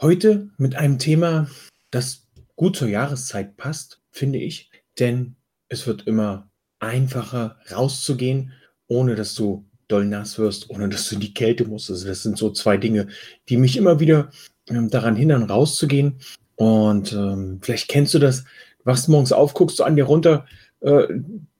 [0.00, 1.48] Heute mit einem Thema,
[1.90, 4.70] das gut zur Jahreszeit passt, finde ich,
[5.00, 5.34] denn
[5.68, 6.48] es wird immer
[6.78, 8.52] einfacher rauszugehen,
[8.86, 11.90] ohne dass du doll nass wirst, ohne dass du in die Kälte musst.
[11.90, 13.08] Also das sind so zwei Dinge,
[13.48, 14.30] die mich immer wieder
[14.68, 16.20] ähm, daran hindern, rauszugehen.
[16.54, 18.44] Und ähm, vielleicht kennst du das,
[18.84, 20.46] wachst morgens auf, guckst du an dir runter,
[20.78, 21.08] äh,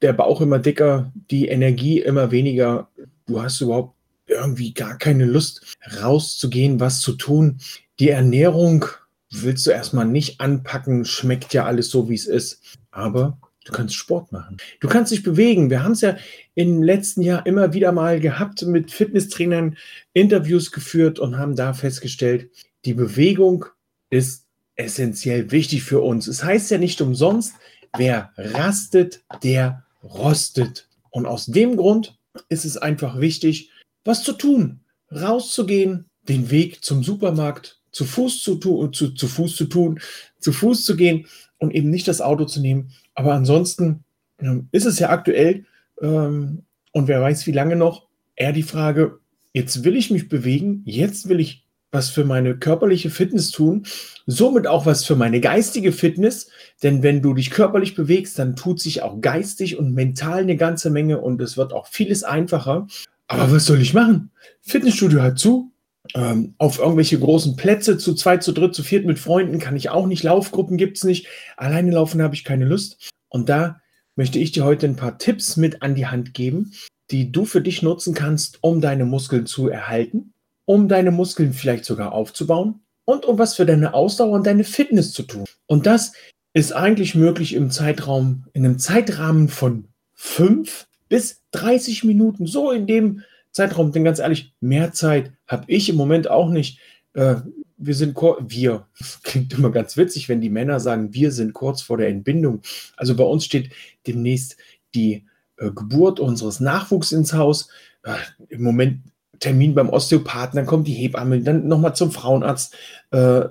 [0.00, 2.88] der Bauch immer dicker, die Energie immer weniger.
[3.26, 3.96] Du hast überhaupt
[4.28, 7.58] irgendwie gar keine Lust, rauszugehen, was zu tun.
[8.00, 8.84] Die Ernährung
[9.30, 12.78] willst du erstmal nicht anpacken, schmeckt ja alles so, wie es ist.
[12.90, 14.56] Aber du kannst Sport machen.
[14.80, 15.68] Du kannst dich bewegen.
[15.68, 16.16] Wir haben es ja
[16.54, 19.76] im letzten Jahr immer wieder mal gehabt, mit Fitnesstrainern
[20.12, 22.50] Interviews geführt und haben da festgestellt,
[22.84, 23.66] die Bewegung
[24.10, 24.46] ist
[24.76, 26.28] essentiell wichtig für uns.
[26.28, 27.54] Es heißt ja nicht umsonst,
[27.96, 30.88] wer rastet, der rostet.
[31.10, 32.16] Und aus dem Grund
[32.48, 33.72] ist es einfach wichtig,
[34.04, 39.56] was zu tun, rauszugehen, den Weg zum Supermarkt zu Fuß zu, tun, zu, zu Fuß
[39.56, 40.00] zu tun,
[40.38, 41.26] zu Fuß zu gehen
[41.58, 42.90] und eben nicht das Auto zu nehmen.
[43.14, 44.04] Aber ansonsten
[44.40, 45.64] ähm, ist es ja aktuell
[46.00, 49.18] ähm, und wer weiß wie lange noch, eher die Frage,
[49.52, 53.86] jetzt will ich mich bewegen, jetzt will ich was für meine körperliche Fitness tun,
[54.26, 56.50] somit auch was für meine geistige Fitness,
[56.82, 60.90] denn wenn du dich körperlich bewegst, dann tut sich auch geistig und mental eine ganze
[60.90, 62.86] Menge und es wird auch vieles einfacher.
[63.26, 64.30] Aber was soll ich machen?
[64.60, 65.72] Fitnessstudio hat zu,
[66.14, 69.90] ähm, auf irgendwelche großen Plätze zu zweit, zu dritt, zu viert mit Freunden kann ich
[69.90, 70.22] auch nicht.
[70.22, 71.26] Laufgruppen gibt es nicht.
[71.56, 73.10] Alleine laufen habe ich keine Lust.
[73.28, 73.80] Und da
[74.16, 76.72] möchte ich dir heute ein paar Tipps mit an die Hand geben,
[77.10, 80.32] die du für dich nutzen kannst, um deine Muskeln zu erhalten,
[80.64, 85.12] um deine Muskeln vielleicht sogar aufzubauen und um was für deine Ausdauer und deine Fitness
[85.12, 85.44] zu tun.
[85.66, 86.12] Und das
[86.52, 92.86] ist eigentlich möglich im Zeitraum, in einem Zeitrahmen von fünf bis 30 Minuten, so in
[92.86, 93.22] dem
[93.52, 96.78] Zeitraum, denn ganz ehrlich, mehr Zeit habe ich im Moment auch nicht.
[97.14, 97.36] Äh,
[97.76, 98.86] wir sind wir.
[99.22, 102.60] Klingt immer ganz witzig, wenn die Männer sagen, wir sind kurz vor der Entbindung.
[102.96, 103.70] Also bei uns steht
[104.06, 104.56] demnächst
[104.94, 105.24] die
[105.56, 107.68] äh, Geburt unseres Nachwuchs ins Haus.
[108.02, 108.14] Äh,
[108.48, 109.00] Im Moment
[109.40, 112.74] Termin beim Osteopathen, dann kommt die Hebamme, dann nochmal zum Frauenarzt,
[113.12, 113.44] äh,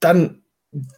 [0.00, 0.42] dann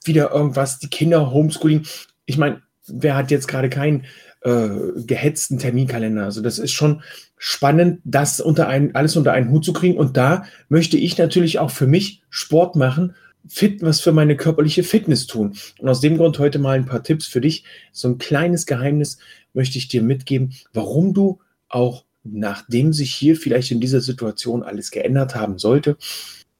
[0.04, 1.87] wieder irgendwas, die Kinder, Homeschooling.
[2.25, 4.04] Ich meine, wer hat jetzt gerade keinen
[4.43, 6.25] äh, gehetzten Terminkalender?
[6.25, 7.03] Also das ist schon
[7.37, 9.99] spannend, das unter ein, alles unter einen Hut zu kriegen.
[9.99, 13.15] Und da möchte ich natürlich auch für mich Sport machen,
[13.49, 15.57] fit, was für meine körperliche Fitness tun.
[15.79, 17.65] Und aus dem Grund heute mal ein paar Tipps für dich.
[17.93, 19.19] So ein kleines Geheimnis
[19.55, 24.91] möchte ich dir mitgeben, warum du auch nachdem sich hier vielleicht in dieser Situation alles
[24.91, 25.97] geändert haben sollte,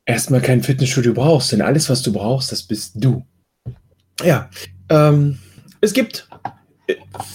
[0.04, 1.53] erstmal kein Fitnessstudio brauchst.
[1.53, 3.26] Denn alles, was du brauchst, das bist du.
[4.22, 4.50] Ja,
[4.88, 5.38] ähm,
[5.81, 6.28] es gibt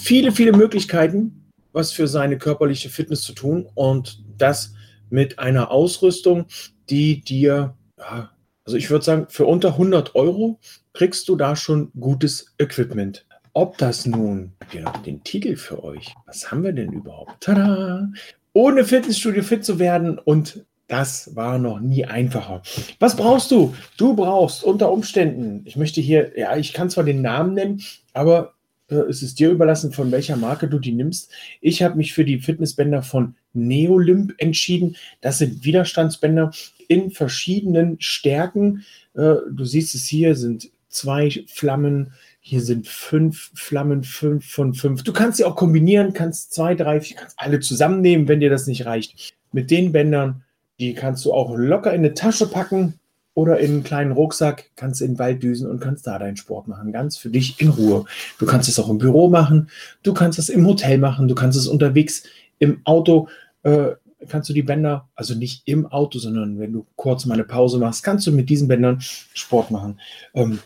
[0.00, 1.41] viele, viele Möglichkeiten,
[1.72, 4.74] was für seine körperliche Fitness zu tun und das
[5.10, 6.46] mit einer Ausrüstung,
[6.88, 8.30] die dir, ja,
[8.64, 10.58] also ich würde sagen, für unter 100 Euro
[10.92, 13.26] kriegst du da schon gutes Equipment.
[13.54, 17.32] Ob das nun, ja, den Titel für euch, was haben wir denn überhaupt?
[17.40, 18.08] Tada!
[18.54, 22.62] Ohne Fitnessstudio fit zu werden und das war noch nie einfacher.
[22.98, 23.74] Was brauchst du?
[23.96, 28.54] Du brauchst unter Umständen, ich möchte hier, ja, ich kann zwar den Namen nennen, aber
[29.00, 31.30] es ist dir überlassen, von welcher Marke du die nimmst.
[31.60, 34.96] Ich habe mich für die Fitnessbänder von Neolymp entschieden.
[35.20, 36.52] Das sind Widerstandsbänder
[36.88, 38.84] in verschiedenen Stärken.
[39.14, 42.12] Äh, du siehst es hier, sind zwei Flammen.
[42.40, 45.02] Hier sind fünf Flammen, fünf von fünf.
[45.02, 48.66] Du kannst sie auch kombinieren, kannst zwei, drei, vier, kannst alle zusammennehmen, wenn dir das
[48.66, 49.34] nicht reicht.
[49.52, 50.42] Mit den Bändern,
[50.80, 52.94] die kannst du auch locker in eine Tasche packen
[53.34, 56.68] oder in einen kleinen Rucksack, kannst in den Wald düsen und kannst da deinen Sport
[56.68, 58.04] machen, ganz für dich in Ruhe.
[58.38, 59.68] Du kannst es auch im Büro machen,
[60.02, 62.24] du kannst es im Hotel machen, du kannst es unterwegs
[62.58, 63.28] im Auto,
[63.62, 63.92] äh,
[64.28, 67.78] kannst du die Bänder, also nicht im Auto, sondern wenn du kurz mal eine Pause
[67.78, 69.98] machst, kannst du mit diesen Bändern Sport machen.
[70.34, 70.58] Ähm,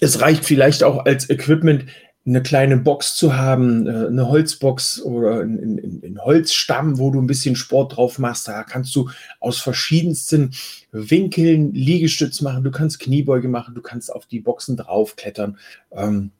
[0.00, 1.86] es reicht vielleicht auch als Equipment
[2.24, 7.56] eine kleine Box zu haben, äh, eine Holzbox oder ein Holzstamm, wo du ein bisschen
[7.56, 8.46] Sport drauf machst.
[8.46, 9.10] Da kannst du
[9.40, 10.52] aus verschiedensten
[10.92, 15.58] Winkeln Liegestütz machen, du kannst Kniebeuge machen, du kannst auf die Boxen draufklettern.
[15.90, 16.30] Ähm,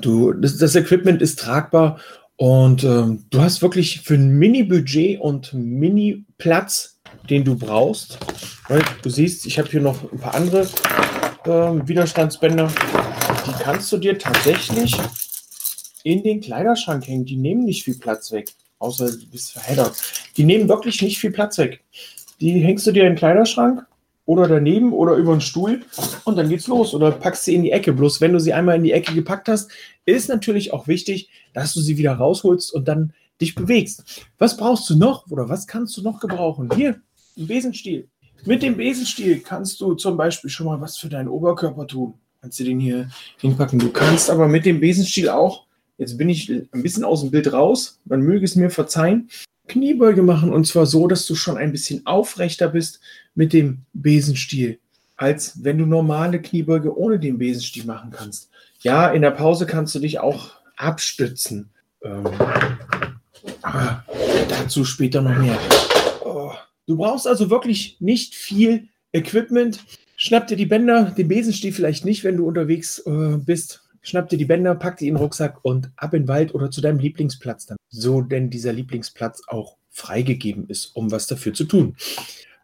[0.00, 2.00] du, das, das Equipment ist tragbar
[2.40, 8.18] Und ähm, du hast wirklich für ein Mini-Budget und Mini-Platz, den du brauchst.
[9.02, 10.62] Du siehst, ich habe hier noch ein paar andere
[11.44, 12.70] äh, Widerstandsbänder.
[13.44, 14.96] Die kannst du dir tatsächlich
[16.08, 17.26] in den Kleiderschrank hängen.
[17.26, 18.48] Die nehmen nicht viel Platz weg.
[18.78, 19.94] Außer du bist verheddert.
[20.38, 21.84] Die nehmen wirklich nicht viel Platz weg.
[22.40, 23.84] Die hängst du dir in den Kleiderschrank
[24.24, 25.82] oder daneben oder über den Stuhl
[26.24, 27.92] und dann geht's los oder packst sie in die Ecke.
[27.92, 29.70] Bloß wenn du sie einmal in die Ecke gepackt hast,
[30.06, 34.24] ist natürlich auch wichtig, dass du sie wieder rausholst und dann dich bewegst.
[34.38, 36.70] Was brauchst du noch oder was kannst du noch gebrauchen?
[36.74, 37.00] Hier,
[37.36, 38.08] ein Besenstiel.
[38.46, 42.14] Mit dem Besenstiel kannst du zum Beispiel schon mal was für deinen Oberkörper tun.
[42.40, 43.10] Kannst du den hier
[43.40, 43.78] hinpacken.
[43.78, 45.67] Du kannst aber mit dem Besenstiel auch,
[45.98, 49.28] jetzt bin ich ein bisschen aus dem Bild raus, man möge es mir verzeihen,
[49.66, 53.00] Kniebeuge machen und zwar so, dass du schon ein bisschen aufrechter bist
[53.34, 54.78] mit dem Besenstiel,
[55.16, 58.48] als wenn du normale Kniebeuge ohne den Besenstiel machen kannst.
[58.80, 61.68] Ja, in der Pause kannst du dich auch abstützen.
[62.02, 62.24] Ähm,
[63.62, 64.04] aber
[64.48, 65.58] dazu später noch mehr.
[66.24, 66.52] Oh.
[66.86, 69.84] Du brauchst also wirklich nicht viel Equipment.
[70.16, 74.36] Schnapp dir die Bänder, den Besenstiel vielleicht nicht, wenn du unterwegs äh, bist schnapp dir
[74.36, 76.98] die Bänder, pack die in den Rucksack und ab in den Wald oder zu deinem
[76.98, 77.76] Lieblingsplatz dann.
[77.88, 81.96] So denn dieser Lieblingsplatz auch freigegeben ist, um was dafür zu tun.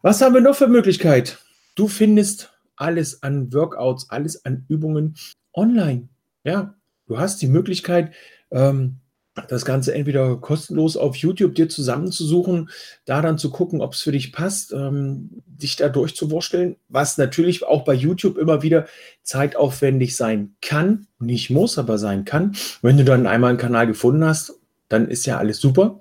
[0.02, 1.38] Was haben wir noch für Möglichkeit?
[1.74, 5.16] Du findest alles an Workouts, alles an Übungen
[5.52, 6.08] online.
[6.44, 6.74] Ja,
[7.06, 8.14] du hast die Möglichkeit,
[8.50, 9.00] ähm,
[9.48, 12.70] das Ganze entweder kostenlos auf YouTube dir zusammenzusuchen,
[13.04, 17.64] da dann zu gucken, ob es für dich passt, ähm, dich da durchzuwursteln, was natürlich
[17.64, 18.86] auch bei YouTube immer wieder
[19.22, 22.54] zeitaufwendig sein kann, nicht muss, aber sein kann.
[22.82, 24.54] Wenn du dann einmal einen Kanal gefunden hast,
[24.88, 25.98] dann ist ja alles super.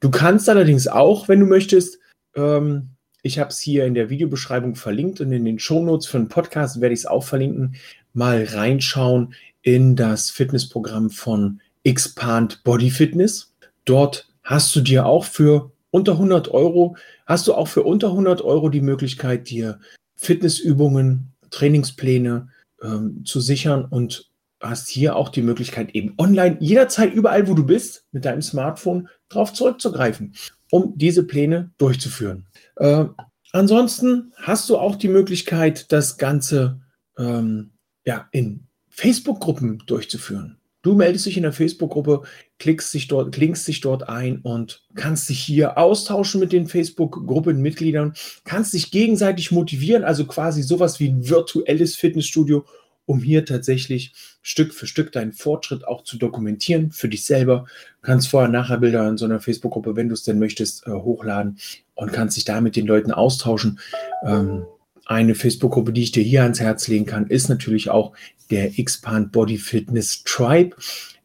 [0.00, 1.98] Du kannst allerdings auch, wenn du möchtest,
[2.36, 2.90] ähm,
[3.22, 6.80] ich habe es hier in der Videobeschreibung verlinkt und in den Shownotes für den Podcast
[6.80, 7.74] werde ich es auch verlinken,
[8.12, 13.54] mal reinschauen in das Fitnessprogramm von Expand Body Fitness.
[13.86, 18.42] Dort hast du dir auch für unter 100 Euro, hast du auch für unter 100
[18.42, 19.80] Euro die Möglichkeit, dir
[20.14, 22.48] Fitnessübungen, Trainingspläne
[22.82, 24.30] ähm, zu sichern und
[24.60, 29.08] hast hier auch die Möglichkeit, eben online jederzeit überall, wo du bist, mit deinem Smartphone
[29.30, 30.34] drauf zurückzugreifen,
[30.70, 32.46] um diese Pläne durchzuführen.
[32.76, 33.06] Äh,
[33.52, 36.82] ansonsten hast du auch die Möglichkeit, das Ganze
[37.16, 37.70] ähm,
[38.04, 40.58] ja, in Facebook-Gruppen durchzuführen.
[40.82, 42.22] Du meldest dich in der Facebook-Gruppe,
[42.58, 48.14] klickst dich dort, klickst dich dort ein und kannst dich hier austauschen mit den Facebook-Gruppenmitgliedern,
[48.44, 52.64] kannst dich gegenseitig motivieren, also quasi sowas wie ein virtuelles Fitnessstudio,
[53.06, 57.66] um hier tatsächlich Stück für Stück deinen Fortschritt auch zu dokumentieren für dich selber.
[58.02, 60.90] Du kannst vorher nachher Bilder in so einer Facebook-Gruppe, wenn du es denn möchtest, äh,
[60.90, 61.58] hochladen
[61.94, 63.80] und kannst dich da mit den Leuten austauschen.
[64.24, 64.64] Ähm,
[65.08, 68.12] eine Facebook-Gruppe, die ich dir hier ans Herz legen kann, ist natürlich auch
[68.50, 70.76] der Expand Body Fitness Tribe,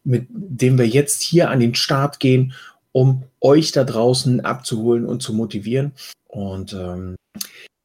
[0.04, 2.54] mit dem wir jetzt hier an den Start gehen,
[2.92, 5.92] um euch da draußen abzuholen und zu motivieren.
[6.26, 7.16] Und ähm,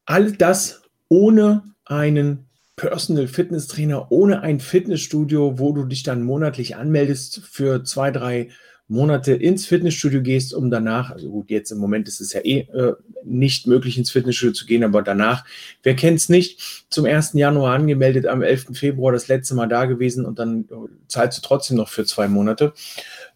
[0.06, 2.46] all das ohne einen
[2.76, 8.48] Personal Fitness Trainer, ohne ein Fitnessstudio, wo du dich dann monatlich anmeldest für zwei, drei
[8.90, 12.60] Monate ins Fitnessstudio gehst, um danach, also gut, jetzt im Moment ist es ja eh
[12.72, 12.94] äh,
[13.24, 15.44] nicht möglich, ins Fitnessstudio zu gehen, aber danach,
[15.84, 17.34] wer kennt es nicht, zum 1.
[17.34, 18.70] Januar angemeldet, am 11.
[18.72, 20.74] Februar das letzte Mal da gewesen und dann äh,
[21.06, 22.72] zahlst du trotzdem noch für zwei Monate.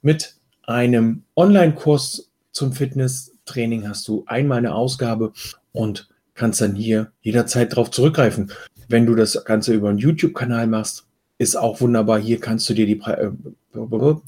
[0.02, 0.34] Mit
[0.64, 5.32] einem Online-Kurs zum Fitnesstraining hast du einmal eine Ausgabe
[5.70, 8.50] und kannst dann hier jederzeit drauf zurückgreifen.
[8.88, 11.06] Wenn du das Ganze über einen YouTube-Kanal machst,
[11.38, 12.18] ist auch wunderbar.
[12.18, 13.30] Hier kannst du dir die, äh,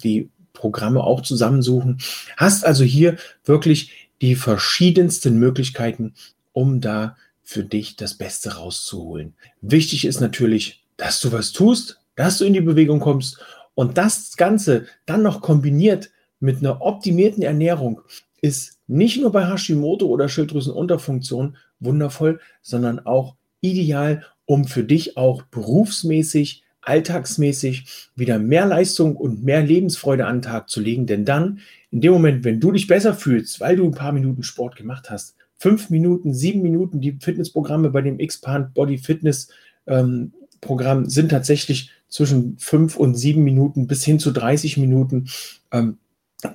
[0.05, 1.99] die Programme auch zusammensuchen.
[2.37, 6.15] Hast also hier wirklich die verschiedensten Möglichkeiten,
[6.53, 9.35] um da für dich das Beste rauszuholen.
[9.61, 13.39] Wichtig ist natürlich, dass du was tust, dass du in die Bewegung kommst
[13.75, 16.11] und das Ganze dann noch kombiniert
[16.41, 18.01] mit einer optimierten Ernährung
[18.41, 25.43] ist nicht nur bei Hashimoto oder Schilddrüsenunterfunktion wundervoll, sondern auch ideal, um für dich auch
[25.43, 31.07] berufsmäßig alltagsmäßig wieder mehr Leistung und mehr Lebensfreude an den Tag zu legen.
[31.07, 34.43] Denn dann, in dem Moment, wenn du dich besser fühlst, weil du ein paar Minuten
[34.43, 39.49] Sport gemacht hast, fünf Minuten, sieben Minuten, die Fitnessprogramme bei dem Expand Body Fitness
[39.87, 45.29] ähm, Programm sind tatsächlich zwischen fünf und sieben Minuten bis hin zu 30 Minuten
[45.73, 45.99] ähm,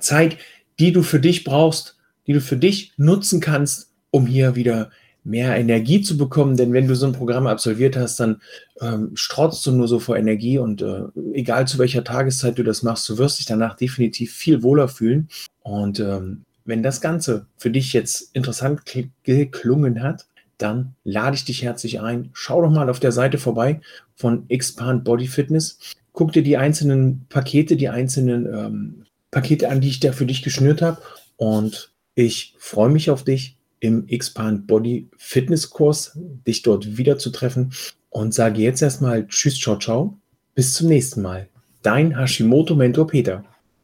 [0.00, 0.38] Zeit,
[0.78, 1.96] die du für dich brauchst,
[2.26, 4.90] die du für dich nutzen kannst, um hier wieder
[5.24, 8.40] mehr Energie zu bekommen, denn wenn du so ein Programm absolviert hast, dann
[8.80, 11.02] ähm, strotzt du nur so vor Energie und äh,
[11.32, 15.28] egal zu welcher Tageszeit du das machst, du wirst dich danach definitiv viel wohler fühlen.
[15.62, 18.82] Und ähm, wenn das Ganze für dich jetzt interessant
[19.22, 20.26] geklungen hat,
[20.58, 22.30] dann lade ich dich herzlich ein.
[22.32, 23.80] Schau doch mal auf der Seite vorbei
[24.14, 25.78] von Expand Body Fitness.
[26.12, 30.42] Guck dir die einzelnen Pakete, die einzelnen ähm, Pakete an, die ich da für dich
[30.42, 31.00] geschnürt habe.
[31.36, 37.30] Und ich freue mich auf dich im Expand Body Fitness Kurs, dich dort wieder zu
[37.30, 37.72] treffen
[38.10, 40.16] und sage jetzt erstmal Tschüss, ciao, ciao.
[40.54, 41.48] Bis zum nächsten Mal.
[41.82, 43.44] Dein Hashimoto Mentor Peter.